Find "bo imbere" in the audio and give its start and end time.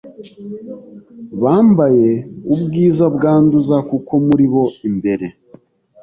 4.53-5.27